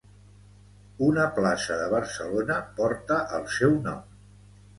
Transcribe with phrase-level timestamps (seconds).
[1.07, 4.03] Una plaça de Barcelona porta el seu nom.